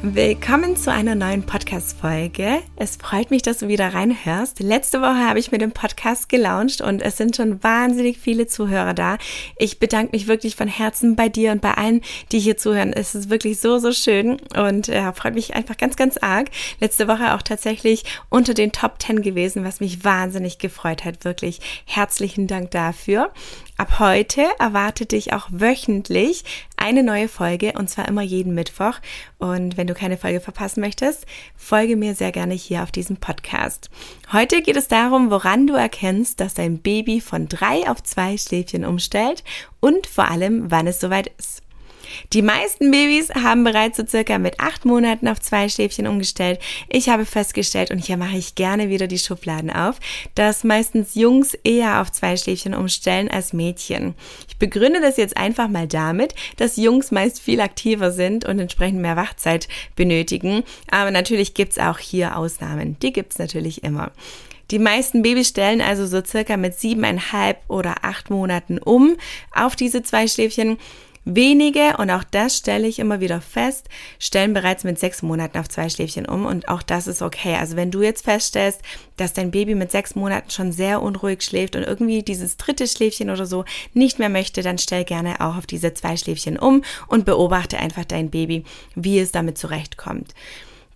Willkommen 0.00 0.76
zu 0.76 0.92
einer 0.92 1.16
neuen 1.16 1.42
Podcast-Folge. 1.42 2.62
Es 2.76 2.94
freut 2.94 3.32
mich, 3.32 3.42
dass 3.42 3.58
du 3.58 3.66
wieder 3.66 3.94
reinhörst. 3.94 4.60
Letzte 4.60 5.00
Woche 5.00 5.26
habe 5.26 5.40
ich 5.40 5.50
mit 5.50 5.60
dem 5.60 5.72
Podcast 5.72 6.28
gelauncht 6.28 6.80
und 6.80 7.02
es 7.02 7.16
sind 7.16 7.34
schon 7.34 7.64
wahnsinnig 7.64 8.16
viele 8.16 8.46
Zuhörer 8.46 8.94
da. 8.94 9.18
Ich 9.56 9.80
bedanke 9.80 10.12
mich 10.12 10.28
wirklich 10.28 10.54
von 10.54 10.68
Herzen 10.68 11.16
bei 11.16 11.28
dir 11.28 11.50
und 11.50 11.62
bei 11.62 11.74
allen, 11.74 12.02
die 12.30 12.38
hier 12.38 12.56
zuhören. 12.56 12.92
Es 12.92 13.16
ist 13.16 13.28
wirklich 13.28 13.58
so, 13.58 13.78
so 13.78 13.90
schön 13.90 14.36
und 14.56 14.86
ja, 14.86 15.12
freut 15.12 15.34
mich 15.34 15.56
einfach 15.56 15.76
ganz, 15.76 15.96
ganz 15.96 16.16
arg. 16.16 16.48
Letzte 16.78 17.08
Woche 17.08 17.34
auch 17.34 17.42
tatsächlich 17.42 18.04
unter 18.28 18.54
den 18.54 18.70
Top 18.70 19.02
10 19.02 19.20
gewesen, 19.20 19.64
was 19.64 19.80
mich 19.80 20.04
wahnsinnig 20.04 20.58
gefreut 20.58 21.04
hat. 21.04 21.24
Wirklich 21.24 21.60
herzlichen 21.86 22.46
Dank 22.46 22.70
dafür. 22.70 23.32
Ab 23.78 23.98
heute 23.98 24.44
erwartet 24.60 25.10
dich 25.10 25.32
auch 25.32 25.48
wöchentlich 25.50 26.44
eine 26.78 27.02
neue 27.02 27.28
Folge 27.28 27.72
und 27.76 27.90
zwar 27.90 28.08
immer 28.08 28.22
jeden 28.22 28.54
Mittwoch. 28.54 28.94
Und 29.38 29.76
wenn 29.76 29.86
du 29.86 29.94
keine 29.94 30.16
Folge 30.16 30.40
verpassen 30.40 30.80
möchtest, 30.80 31.26
folge 31.56 31.96
mir 31.96 32.14
sehr 32.14 32.32
gerne 32.32 32.54
hier 32.54 32.82
auf 32.82 32.90
diesem 32.90 33.16
Podcast. 33.16 33.90
Heute 34.32 34.62
geht 34.62 34.76
es 34.76 34.88
darum, 34.88 35.30
woran 35.30 35.66
du 35.66 35.74
erkennst, 35.74 36.40
dass 36.40 36.54
dein 36.54 36.78
Baby 36.78 37.20
von 37.20 37.48
drei 37.48 37.88
auf 37.88 38.02
zwei 38.02 38.36
Schläfchen 38.38 38.84
umstellt 38.84 39.44
und 39.80 40.06
vor 40.06 40.30
allem, 40.30 40.70
wann 40.70 40.86
es 40.86 41.00
soweit 41.00 41.32
ist. 41.38 41.62
Die 42.32 42.42
meisten 42.42 42.90
Babys 42.90 43.30
haben 43.30 43.64
bereits 43.64 43.96
so 43.96 44.06
circa 44.06 44.38
mit 44.38 44.60
acht 44.60 44.84
Monaten 44.84 45.28
auf 45.28 45.40
zwei 45.40 45.68
Schläfchen 45.68 46.06
umgestellt. 46.06 46.60
Ich 46.88 47.08
habe 47.08 47.24
festgestellt, 47.24 47.90
und 47.90 47.98
hier 47.98 48.16
mache 48.16 48.36
ich 48.36 48.54
gerne 48.54 48.88
wieder 48.88 49.06
die 49.06 49.18
Schubladen 49.18 49.70
auf, 49.70 50.00
dass 50.34 50.64
meistens 50.64 51.14
Jungs 51.14 51.54
eher 51.64 52.00
auf 52.00 52.12
zwei 52.12 52.36
Schläfchen 52.36 52.74
umstellen 52.74 53.30
als 53.30 53.52
Mädchen. 53.52 54.14
Ich 54.48 54.56
begründe 54.56 55.00
das 55.00 55.16
jetzt 55.16 55.36
einfach 55.36 55.68
mal 55.68 55.86
damit, 55.86 56.34
dass 56.56 56.76
Jungs 56.76 57.10
meist 57.10 57.40
viel 57.40 57.60
aktiver 57.60 58.10
sind 58.10 58.44
und 58.44 58.58
entsprechend 58.58 59.00
mehr 59.00 59.16
Wachzeit 59.16 59.68
benötigen. 59.96 60.64
Aber 60.90 61.10
natürlich 61.10 61.54
gibt's 61.54 61.78
auch 61.78 61.98
hier 61.98 62.36
Ausnahmen. 62.36 62.98
Die 63.00 63.12
gibt's 63.12 63.38
natürlich 63.38 63.84
immer. 63.84 64.12
Die 64.70 64.78
meisten 64.78 65.22
Babys 65.22 65.48
stellen 65.48 65.80
also 65.80 66.06
so 66.06 66.22
circa 66.22 66.58
mit 66.58 66.78
siebeneinhalb 66.78 67.58
oder 67.68 68.04
acht 68.04 68.28
Monaten 68.28 68.78
um 68.78 69.16
auf 69.54 69.76
diese 69.76 70.02
zwei 70.02 70.26
Schläfchen. 70.28 70.76
Wenige, 71.30 71.98
und 71.98 72.10
auch 72.10 72.24
das 72.24 72.56
stelle 72.56 72.88
ich 72.88 72.98
immer 72.98 73.20
wieder 73.20 73.42
fest, 73.42 73.86
stellen 74.18 74.54
bereits 74.54 74.82
mit 74.82 74.98
sechs 74.98 75.20
Monaten 75.20 75.58
auf 75.58 75.68
zwei 75.68 75.90
Schläfchen 75.90 76.24
um 76.24 76.46
und 76.46 76.68
auch 76.68 76.82
das 76.82 77.06
ist 77.06 77.20
okay. 77.20 77.54
Also 77.56 77.76
wenn 77.76 77.90
du 77.90 78.00
jetzt 78.00 78.24
feststellst, 78.24 78.80
dass 79.18 79.34
dein 79.34 79.50
Baby 79.50 79.74
mit 79.74 79.90
sechs 79.90 80.14
Monaten 80.14 80.48
schon 80.48 80.72
sehr 80.72 81.02
unruhig 81.02 81.42
schläft 81.42 81.76
und 81.76 81.82
irgendwie 81.82 82.22
dieses 82.22 82.56
dritte 82.56 82.86
Schläfchen 82.88 83.28
oder 83.28 83.44
so 83.44 83.66
nicht 83.92 84.18
mehr 84.18 84.30
möchte, 84.30 84.62
dann 84.62 84.78
stell 84.78 85.04
gerne 85.04 85.42
auch 85.42 85.58
auf 85.58 85.66
diese 85.66 85.92
zwei 85.92 86.16
Schläfchen 86.16 86.58
um 86.58 86.82
und 87.08 87.26
beobachte 87.26 87.76
einfach 87.76 88.06
dein 88.06 88.30
Baby, 88.30 88.64
wie 88.94 89.18
es 89.18 89.30
damit 89.30 89.58
zurechtkommt. 89.58 90.32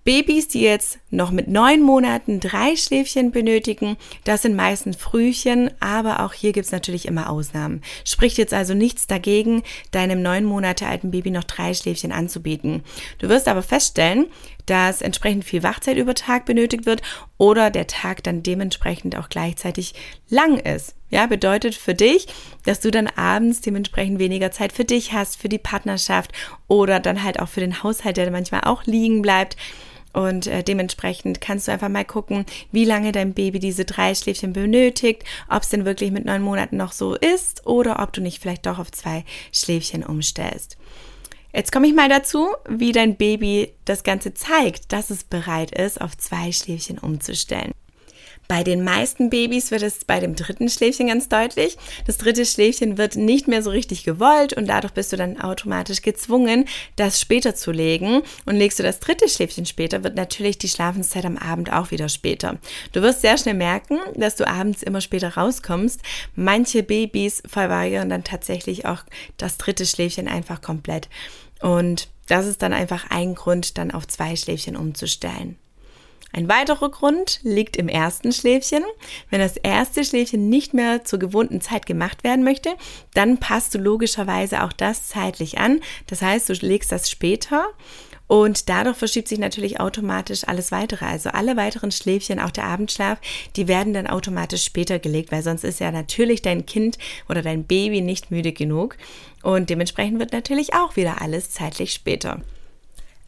Babys, 0.04 0.48
die 0.48 0.62
jetzt 0.62 0.98
noch 1.10 1.30
mit 1.30 1.46
neun 1.46 1.80
Monaten 1.80 2.40
drei 2.40 2.74
Schläfchen 2.74 3.30
benötigen, 3.30 3.96
das 4.24 4.42
sind 4.42 4.56
meistens 4.56 4.96
Frühchen, 4.96 5.70
aber 5.78 6.24
auch 6.24 6.32
hier 6.32 6.52
gibt's 6.52 6.72
natürlich 6.72 7.06
immer 7.06 7.30
Ausnahmen. 7.30 7.82
Spricht 8.04 8.36
jetzt 8.36 8.52
also 8.52 8.74
nichts 8.74 9.06
dagegen, 9.06 9.62
deinem 9.92 10.20
neun 10.20 10.44
Monate 10.44 10.86
alten 10.86 11.12
Baby 11.12 11.30
noch 11.30 11.44
drei 11.44 11.72
Schläfchen 11.72 12.10
anzubieten. 12.10 12.82
Du 13.18 13.28
wirst 13.28 13.46
aber 13.46 13.62
feststellen, 13.62 14.26
dass 14.66 15.02
entsprechend 15.02 15.44
viel 15.44 15.62
Wachzeit 15.62 15.96
über 15.96 16.14
Tag 16.14 16.46
benötigt 16.46 16.84
wird 16.84 17.02
oder 17.38 17.70
der 17.70 17.86
Tag 17.86 18.24
dann 18.24 18.42
dementsprechend 18.42 19.16
auch 19.16 19.28
gleichzeitig 19.28 19.94
lang 20.28 20.58
ist. 20.58 20.96
Ja, 21.10 21.26
bedeutet 21.26 21.74
für 21.76 21.94
dich, 21.94 22.26
dass 22.64 22.80
du 22.80 22.90
dann 22.90 23.06
abends 23.06 23.60
dementsprechend 23.60 24.18
weniger 24.18 24.50
Zeit 24.50 24.72
für 24.72 24.84
dich 24.84 25.12
hast, 25.12 25.36
für 25.36 25.48
die 25.48 25.58
Partnerschaft 25.58 26.32
oder 26.66 26.98
dann 26.98 27.22
halt 27.22 27.38
auch 27.38 27.48
für 27.48 27.60
den 27.60 27.82
Haushalt, 27.82 28.16
der 28.16 28.30
manchmal 28.30 28.62
auch 28.62 28.84
liegen 28.84 29.22
bleibt. 29.22 29.56
Und 30.12 30.46
äh, 30.46 30.62
dementsprechend 30.62 31.40
kannst 31.40 31.68
du 31.68 31.72
einfach 31.72 31.88
mal 31.88 32.04
gucken, 32.04 32.44
wie 32.70 32.84
lange 32.84 33.12
dein 33.12 33.34
Baby 33.34 33.58
diese 33.58 33.84
drei 33.84 34.14
Schläfchen 34.14 34.52
benötigt, 34.52 35.24
ob 35.48 35.62
es 35.62 35.70
denn 35.70 35.84
wirklich 35.84 36.10
mit 36.10 36.24
neun 36.24 36.42
Monaten 36.42 36.76
noch 36.76 36.92
so 36.92 37.14
ist 37.14 37.66
oder 37.66 38.02
ob 38.02 38.12
du 38.12 38.20
nicht 38.20 38.40
vielleicht 38.40 38.66
doch 38.66 38.78
auf 38.78 38.92
zwei 38.92 39.24
Schläfchen 39.52 40.04
umstellst. 40.04 40.76
Jetzt 41.54 41.70
komme 41.70 41.86
ich 41.86 41.94
mal 41.94 42.08
dazu, 42.08 42.48
wie 42.68 42.92
dein 42.92 43.16
Baby 43.16 43.74
das 43.84 44.04
Ganze 44.04 44.32
zeigt, 44.32 44.92
dass 44.92 45.10
es 45.10 45.24
bereit 45.24 45.70
ist, 45.70 46.00
auf 46.00 46.16
zwei 46.16 46.50
Schläfchen 46.50 46.98
umzustellen. 46.98 47.72
Bei 48.48 48.62
den 48.62 48.84
meisten 48.84 49.30
Babys 49.30 49.70
wird 49.70 49.82
es 49.82 50.04
bei 50.04 50.20
dem 50.20 50.34
dritten 50.34 50.68
Schläfchen 50.68 51.06
ganz 51.06 51.28
deutlich. 51.28 51.78
Das 52.06 52.18
dritte 52.18 52.44
Schläfchen 52.44 52.98
wird 52.98 53.16
nicht 53.16 53.48
mehr 53.48 53.62
so 53.62 53.70
richtig 53.70 54.04
gewollt 54.04 54.52
und 54.52 54.66
dadurch 54.66 54.92
bist 54.92 55.12
du 55.12 55.16
dann 55.16 55.40
automatisch 55.40 56.02
gezwungen, 56.02 56.66
das 56.96 57.20
später 57.20 57.54
zu 57.54 57.70
legen. 57.72 58.22
Und 58.44 58.56
legst 58.56 58.78
du 58.78 58.82
das 58.82 59.00
dritte 59.00 59.28
Schläfchen 59.28 59.64
später, 59.64 60.04
wird 60.04 60.16
natürlich 60.16 60.58
die 60.58 60.68
Schlafenszeit 60.68 61.24
am 61.24 61.38
Abend 61.38 61.72
auch 61.72 61.90
wieder 61.90 62.08
später. 62.08 62.58
Du 62.92 63.00
wirst 63.00 63.22
sehr 63.22 63.38
schnell 63.38 63.54
merken, 63.54 63.98
dass 64.16 64.36
du 64.36 64.46
abends 64.46 64.82
immer 64.82 65.00
später 65.00 65.34
rauskommst. 65.34 66.00
Manche 66.34 66.82
Babys 66.82 67.42
verweigern 67.46 68.10
dann 68.10 68.24
tatsächlich 68.24 68.86
auch 68.86 69.04
das 69.38 69.56
dritte 69.56 69.86
Schläfchen 69.86 70.28
einfach 70.28 70.60
komplett. 70.60 71.08
Und 71.60 72.08
das 72.28 72.46
ist 72.46 72.62
dann 72.62 72.72
einfach 72.72 73.06
ein 73.10 73.34
Grund, 73.34 73.78
dann 73.78 73.90
auf 73.90 74.06
zwei 74.06 74.36
Schläfchen 74.36 74.76
umzustellen. 74.76 75.56
Ein 76.32 76.48
weiterer 76.48 76.90
Grund 76.90 77.40
liegt 77.42 77.76
im 77.76 77.88
ersten 77.88 78.32
Schläfchen. 78.32 78.82
Wenn 79.30 79.40
das 79.40 79.56
erste 79.56 80.04
Schläfchen 80.04 80.48
nicht 80.48 80.72
mehr 80.72 81.04
zur 81.04 81.18
gewohnten 81.18 81.60
Zeit 81.60 81.86
gemacht 81.86 82.24
werden 82.24 82.44
möchte, 82.44 82.70
dann 83.14 83.38
passt 83.38 83.74
du 83.74 83.78
logischerweise 83.78 84.62
auch 84.62 84.72
das 84.72 85.08
zeitlich 85.08 85.58
an. 85.58 85.80
Das 86.06 86.22
heißt, 86.22 86.48
du 86.48 86.54
legst 86.54 86.90
das 86.90 87.10
später 87.10 87.66
und 88.32 88.70
dadurch 88.70 88.96
verschiebt 88.96 89.28
sich 89.28 89.38
natürlich 89.38 89.78
automatisch 89.78 90.48
alles 90.48 90.72
weitere. 90.72 91.04
Also 91.04 91.28
alle 91.28 91.54
weiteren 91.58 91.92
Schläfchen, 91.92 92.40
auch 92.40 92.50
der 92.50 92.64
Abendschlaf, 92.64 93.18
die 93.56 93.68
werden 93.68 93.92
dann 93.92 94.06
automatisch 94.06 94.64
später 94.64 94.98
gelegt, 94.98 95.32
weil 95.32 95.42
sonst 95.42 95.64
ist 95.64 95.80
ja 95.80 95.90
natürlich 95.90 96.40
dein 96.40 96.64
Kind 96.64 96.96
oder 97.28 97.42
dein 97.42 97.64
Baby 97.64 98.00
nicht 98.00 98.30
müde 98.30 98.52
genug. 98.52 98.96
Und 99.42 99.68
dementsprechend 99.68 100.18
wird 100.18 100.32
natürlich 100.32 100.72
auch 100.72 100.96
wieder 100.96 101.20
alles 101.20 101.50
zeitlich 101.50 101.92
später. 101.92 102.40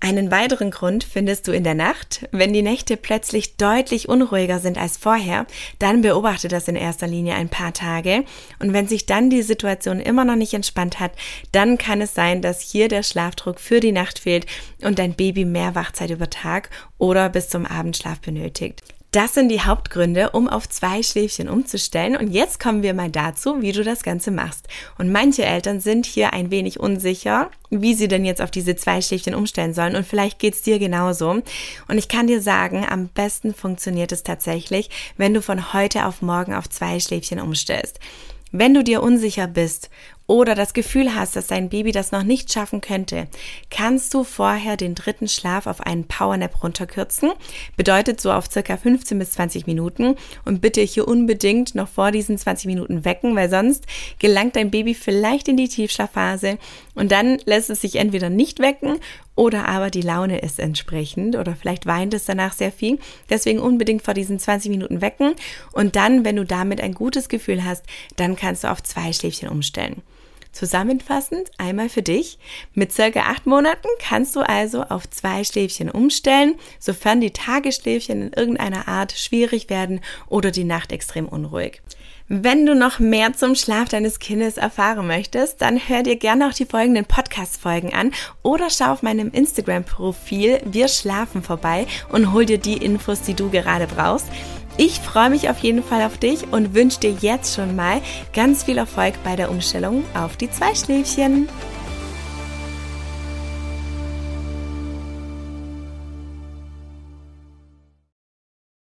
Einen 0.04 0.30
weiteren 0.30 0.70
Grund 0.70 1.02
findest 1.02 1.48
du 1.48 1.52
in 1.52 1.64
der 1.64 1.74
Nacht. 1.74 2.28
Wenn 2.30 2.52
die 2.52 2.60
Nächte 2.60 2.98
plötzlich 2.98 3.56
deutlich 3.56 4.06
unruhiger 4.06 4.58
sind 4.58 4.76
als 4.76 4.98
vorher, 4.98 5.46
dann 5.78 6.02
beobachte 6.02 6.48
das 6.48 6.68
in 6.68 6.76
erster 6.76 7.06
Linie 7.06 7.36
ein 7.36 7.48
paar 7.48 7.72
Tage. 7.72 8.24
Und 8.58 8.74
wenn 8.74 8.86
sich 8.86 9.06
dann 9.06 9.30
die 9.30 9.40
Situation 9.40 10.00
immer 10.00 10.26
noch 10.26 10.36
nicht 10.36 10.52
entspannt 10.52 11.00
hat, 11.00 11.12
dann 11.52 11.78
kann 11.78 12.02
es 12.02 12.12
sein, 12.12 12.42
dass 12.42 12.60
hier 12.60 12.88
der 12.88 13.02
Schlafdruck 13.02 13.58
für 13.58 13.80
die 13.80 13.92
Nacht 13.92 14.18
fehlt 14.18 14.44
und 14.82 14.98
dein 14.98 15.14
Baby 15.14 15.46
mehr 15.46 15.74
Wachzeit 15.74 16.10
über 16.10 16.28
Tag 16.28 16.68
oder 16.98 17.30
bis 17.30 17.48
zum 17.48 17.64
Abendschlaf 17.64 18.20
benötigt. 18.20 18.82
Das 19.14 19.32
sind 19.32 19.48
die 19.48 19.60
Hauptgründe, 19.60 20.30
um 20.30 20.48
auf 20.48 20.68
zwei 20.68 21.00
Schläfchen 21.04 21.48
umzustellen. 21.48 22.16
Und 22.16 22.32
jetzt 22.32 22.58
kommen 22.58 22.82
wir 22.82 22.94
mal 22.94 23.10
dazu, 23.10 23.62
wie 23.62 23.70
du 23.70 23.84
das 23.84 24.02
Ganze 24.02 24.32
machst. 24.32 24.66
Und 24.98 25.12
manche 25.12 25.44
Eltern 25.44 25.78
sind 25.78 26.04
hier 26.04 26.32
ein 26.32 26.50
wenig 26.50 26.80
unsicher, 26.80 27.48
wie 27.70 27.94
sie 27.94 28.08
denn 28.08 28.24
jetzt 28.24 28.42
auf 28.42 28.50
diese 28.50 28.74
zwei 28.74 29.00
Schläfchen 29.00 29.36
umstellen 29.36 29.72
sollen. 29.72 29.94
Und 29.94 30.04
vielleicht 30.04 30.40
geht's 30.40 30.62
dir 30.62 30.80
genauso. 30.80 31.30
Und 31.30 31.44
ich 31.96 32.08
kann 32.08 32.26
dir 32.26 32.42
sagen, 32.42 32.84
am 32.90 33.06
besten 33.06 33.54
funktioniert 33.54 34.10
es 34.10 34.24
tatsächlich, 34.24 34.90
wenn 35.16 35.32
du 35.32 35.42
von 35.42 35.72
heute 35.72 36.06
auf 36.06 36.20
morgen 36.20 36.52
auf 36.52 36.68
zwei 36.68 36.98
Schläfchen 36.98 37.38
umstellst. 37.38 38.00
Wenn 38.50 38.74
du 38.74 38.82
dir 38.82 39.00
unsicher 39.00 39.46
bist 39.46 39.90
oder 40.26 40.54
das 40.54 40.72
Gefühl 40.72 41.14
hast, 41.14 41.36
dass 41.36 41.48
dein 41.48 41.68
Baby 41.68 41.92
das 41.92 42.10
noch 42.10 42.22
nicht 42.22 42.50
schaffen 42.50 42.80
könnte, 42.80 43.28
kannst 43.70 44.14
du 44.14 44.24
vorher 44.24 44.76
den 44.78 44.94
dritten 44.94 45.28
Schlaf 45.28 45.66
auf 45.66 45.82
einen 45.82 46.04
Powernap 46.04 46.62
runterkürzen. 46.62 47.32
Bedeutet 47.76 48.20
so 48.20 48.32
auf 48.32 48.50
circa 48.50 48.78
15 48.78 49.18
bis 49.18 49.32
20 49.32 49.66
Minuten 49.66 50.16
und 50.46 50.62
bitte 50.62 50.80
hier 50.80 51.06
unbedingt 51.06 51.74
noch 51.74 51.88
vor 51.88 52.10
diesen 52.10 52.38
20 52.38 52.66
Minuten 52.66 53.04
wecken, 53.04 53.36
weil 53.36 53.50
sonst 53.50 53.84
gelangt 54.18 54.56
dein 54.56 54.70
Baby 54.70 54.94
vielleicht 54.94 55.48
in 55.48 55.58
die 55.58 55.68
Tiefschlafphase 55.68 56.58
und 56.94 57.12
dann 57.12 57.38
lässt 57.44 57.68
es 57.68 57.82
sich 57.82 57.96
entweder 57.96 58.30
nicht 58.30 58.60
wecken 58.60 59.00
oder 59.36 59.68
aber 59.68 59.90
die 59.90 60.00
Laune 60.00 60.38
ist 60.38 60.58
entsprechend 60.58 61.36
oder 61.36 61.54
vielleicht 61.54 61.84
weint 61.86 62.14
es 62.14 62.24
danach 62.24 62.54
sehr 62.54 62.72
viel. 62.72 62.98
Deswegen 63.28 63.58
unbedingt 63.58 64.02
vor 64.02 64.14
diesen 64.14 64.38
20 64.38 64.70
Minuten 64.70 65.02
wecken 65.02 65.34
und 65.72 65.96
dann, 65.96 66.24
wenn 66.24 66.36
du 66.36 66.44
damit 66.44 66.80
ein 66.80 66.94
gutes 66.94 67.28
Gefühl 67.28 67.64
hast, 67.64 67.84
dann 68.16 68.36
kannst 68.36 68.64
du 68.64 68.70
auf 68.70 68.82
zwei 68.82 69.12
Schläfchen 69.12 69.50
umstellen. 69.50 70.02
Zusammenfassend 70.54 71.50
einmal 71.58 71.88
für 71.88 72.02
dich. 72.02 72.38
Mit 72.72 72.92
circa 72.92 73.22
acht 73.22 73.44
Monaten 73.44 73.88
kannst 73.98 74.36
du 74.36 74.40
also 74.40 74.84
auf 74.84 75.10
zwei 75.10 75.44
Schläfchen 75.44 75.90
umstellen, 75.90 76.54
sofern 76.78 77.20
die 77.20 77.32
Tagesschläfchen 77.32 78.22
in 78.22 78.32
irgendeiner 78.32 78.88
Art 78.88 79.12
schwierig 79.12 79.68
werden 79.68 80.00
oder 80.28 80.52
die 80.52 80.64
Nacht 80.64 80.92
extrem 80.92 81.28
unruhig. 81.28 81.82
Wenn 82.28 82.64
du 82.64 82.74
noch 82.74 83.00
mehr 83.00 83.34
zum 83.34 83.54
Schlaf 83.54 83.90
deines 83.90 84.18
Kindes 84.18 84.56
erfahren 84.56 85.06
möchtest, 85.06 85.60
dann 85.60 85.78
hör 85.78 86.02
dir 86.02 86.16
gerne 86.16 86.48
auch 86.48 86.54
die 86.54 86.64
folgenden 86.64 87.04
Podcast-Folgen 87.04 87.92
an 87.92 88.12
oder 88.42 88.70
schau 88.70 88.92
auf 88.92 89.02
meinem 89.02 89.30
Instagram-Profil 89.30 90.60
Wir 90.64 90.88
schlafen 90.88 91.42
vorbei 91.42 91.86
und 92.08 92.32
hol 92.32 92.46
dir 92.46 92.56
die 92.56 92.78
Infos, 92.78 93.20
die 93.20 93.34
du 93.34 93.50
gerade 93.50 93.86
brauchst. 93.86 94.28
Ich 94.76 94.98
freue 94.98 95.30
mich 95.30 95.48
auf 95.48 95.58
jeden 95.58 95.84
Fall 95.84 96.02
auf 96.02 96.18
dich 96.18 96.52
und 96.52 96.74
wünsche 96.74 96.98
dir 96.98 97.12
jetzt 97.20 97.54
schon 97.54 97.76
mal 97.76 98.00
ganz 98.32 98.64
viel 98.64 98.76
Erfolg 98.76 99.14
bei 99.22 99.36
der 99.36 99.50
Umstellung 99.50 100.02
auf 100.14 100.36
die 100.36 100.50
Zweischläfchen. 100.50 101.48